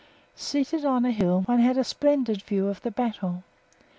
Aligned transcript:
Seated 0.35 0.83
on 0.83 1.05
a 1.05 1.11
hill 1.11 1.41
one 1.41 1.59
had 1.59 1.77
a 1.77 1.83
splendid 1.83 2.41
view 2.41 2.67
of 2.69 2.81
the 2.81 2.89
battle. 2.89 3.43